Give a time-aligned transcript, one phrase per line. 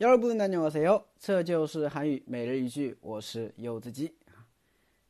[0.00, 1.04] 여러분 안녕하세요.
[1.18, 4.44] 这就是韩语每日一句，我是柚子鸡啊。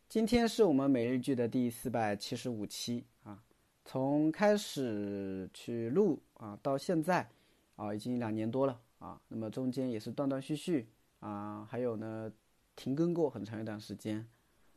[0.09, 3.43] 今天是我们每日一句的第四百七十五期啊。
[3.85, 7.29] 从开始去录啊到现在
[7.75, 9.21] 啊，已经两年多了啊。
[9.29, 10.89] 那么中间也是断断续续
[11.19, 12.33] 啊，还有呢
[12.77, 14.25] 停更过很长一段时间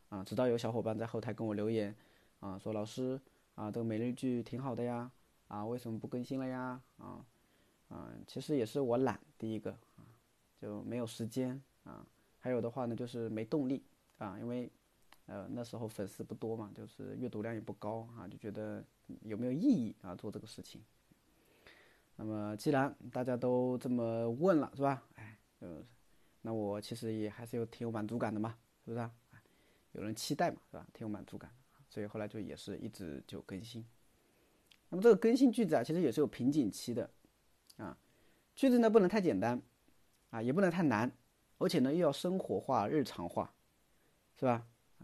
[0.08, 0.24] 啊。
[0.24, 1.94] 直到有小伙伴在后台跟我留言
[2.40, 3.20] 啊，说老师
[3.54, 5.10] 啊，这个每日一句挺好的呀
[5.46, 7.24] 啊，为什么不更新了呀啊？
[7.89, 10.03] 啊，其实也是我懒，第一个啊，
[10.59, 12.05] 就没有时间啊。
[12.39, 13.83] 还有的话呢，就是没动力
[14.17, 14.71] 啊，因为
[15.25, 18.83] 呃那时候粉丝不多嘛，就是阅读量也不高啊，就觉得
[19.21, 20.83] 有没有意义啊做这个事情。
[22.15, 25.03] 那么既然大家都这么问了，是吧？
[25.15, 25.83] 哎，呃，
[26.41, 29.11] 那我其实也还是有挺有满足感的嘛，是不是啊？
[29.91, 30.87] 有人期待嘛，是吧？
[30.93, 31.51] 挺有满足感，
[31.89, 33.85] 所以后来就也是一直就更新。
[34.89, 37.09] 那么这个更新句子啊，其实也是有瓶颈期的。
[37.77, 37.97] 啊，
[38.55, 39.61] 句子呢不能太简单，
[40.29, 41.11] 啊也不能太难，
[41.57, 43.53] 而且呢又要生活化、日常化，
[44.39, 44.65] 是吧？
[44.99, 45.03] 啊，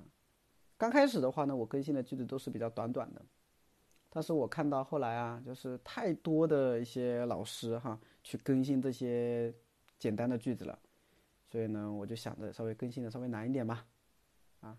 [0.78, 3.22] 刚开始的话呢，我更新的句子都是比较短短的，
[4.10, 9.54] 但是我看到后来啊，就是太多的一些老师哈去更新这些
[10.00, 10.80] 简单的句子了，
[11.50, 13.86] 所以呢，我就想着稍微更新的稍微难一点吧，
[14.62, 14.78] 啊，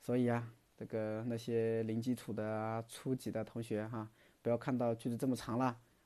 [0.00, 4.10] 所以啊，这个那些零基础的、初级的同学哈，
[4.42, 5.78] 不要看到句子这么长了。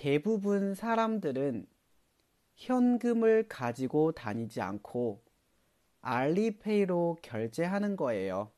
[0.00, 1.66] 대부분 사람들은
[2.54, 5.22] 현금을 가지고 다니지 않고
[6.00, 8.50] 알리페이로 결제하는 거예요.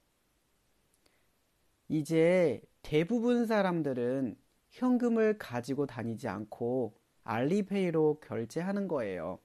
[1.89, 4.37] 이제 대부분 사람들은
[4.71, 9.41] 현금을 가지고 다니지 않고 알리페이로 결제하는 거예요.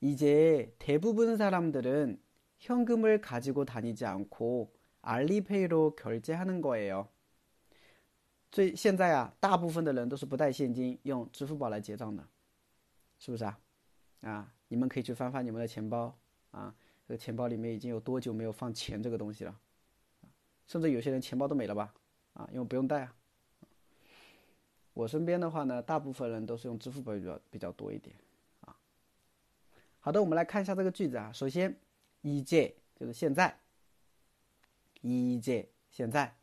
[0.00, 2.20] 이제 대부분 사람들은
[2.58, 7.08] 현금을 가지고 다니지 않고 알리페이로 결제하는 거예요.
[8.50, 12.26] 最现在啊，大部分的人都是不带现金，用支付宝来结账的，
[13.18, 13.60] 是不是啊？
[14.22, 16.18] 啊，你们可以去翻翻你们的钱包
[16.50, 16.74] 啊，
[17.06, 19.56] 这个钱包里面已经有多久没有放钱这个东西了？
[20.66, 21.94] 甚至有些人钱包都没了吧？
[22.34, 23.14] 啊，因为不用带啊。
[24.92, 28.14] 我身边的话呢，大部分人都是用支付宝比较比较多一点
[28.62, 28.76] 啊。
[30.00, 31.32] 好的，我们来看一下这个句子啊。
[31.32, 31.78] 首先，
[32.22, 33.56] 一届就是现在，
[35.02, 36.39] 一届现在。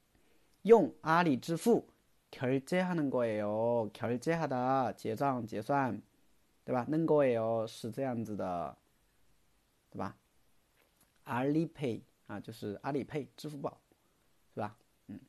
[0.63, 1.89] 用阿里支付。
[2.31, 6.01] 결제하는거예요결제하다结账结算，
[6.65, 6.87] 对吧？
[6.89, 8.75] 는거예요是这样子的，
[9.91, 10.17] 对吧？
[11.25, 13.79] 阿里 pay 啊，就是阿里 pay 支付宝，
[14.55, 14.75] 是吧？
[15.09, 15.21] 嗯，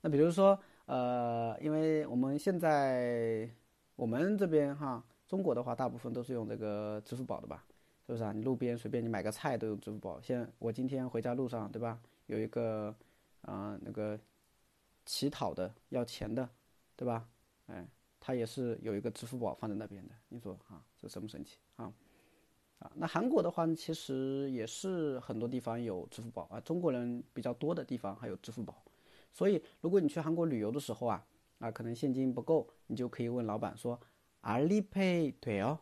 [0.00, 3.50] 那比如说，呃，因为我们现在
[3.96, 7.66] 我们这边哈，中国的话，大部分都是用这个支付宝的吧？
[8.06, 8.32] 是不是啊？
[8.32, 10.18] 你路边随便你买个菜都用支付宝。
[10.22, 12.00] 现我今天回家路上，对吧？
[12.26, 12.96] 有一个
[13.42, 14.18] 啊，那个。
[15.05, 16.49] 乞讨的要钱的，
[16.95, 17.29] 对吧？
[17.67, 17.87] 哎，
[18.19, 20.15] 他也是有一个支付宝放在那边的。
[20.29, 21.93] 你说啊，这神不神奇啊？
[22.79, 28.83] 啊，那韩国的话呢，其实也是很多地方有支付宝啊，中国人比较多的地方还有支付宝。
[29.31, 31.25] 所以，如果你去韩国旅游的时候啊，
[31.59, 33.99] 啊，可能现金不够，你就可以问老板说
[34.41, 35.79] ：“阿里 pay 对哦，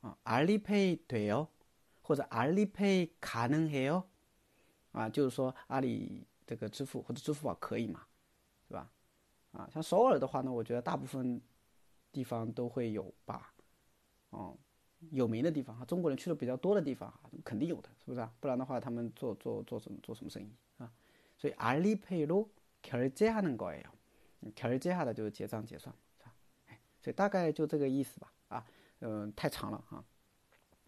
[0.00, 1.48] 啊，阿里 pay 对哦，
[2.02, 4.04] 或者阿里 pay 卡能黑哦，
[4.92, 8.06] 啊，就是说阿里这个支付或者支付宝可以嘛？”
[8.69, 8.91] 对吧？
[9.51, 11.41] 啊，像首尔的话呢，我觉得大部分
[12.11, 13.53] 地方都会有吧。
[14.31, 14.57] 哦，
[15.11, 18.31] 有名的地方哈，中国人去的比较多的地方哈，肯定有的，是不是啊？
[18.39, 20.91] 不然的话，他们做做做什么做什么生意啊？
[21.37, 23.89] 所以，알리페이로결제하는거예 요。
[24.55, 26.33] 결제하다就是结账结算，是吧？
[26.67, 28.31] 哎，所以大概就这个意思吧。
[28.49, 28.65] 啊，
[28.99, 30.03] 嗯，太长了哈。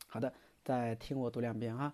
[0.08, 0.32] 好的，
[0.64, 1.94] 再听我读两遍哈。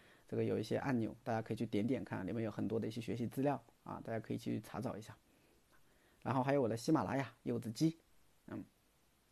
[0.31, 5.13] 这个有一些按钮，大家可以去点点看，里面有很多的一些学习资料啊，大家可以去查找一下。
[6.21, 7.99] 然后还有我的喜马拉雅柚子鸡，
[8.47, 8.63] 嗯，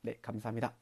[0.02, 0.74] 对，卡姆萨米达。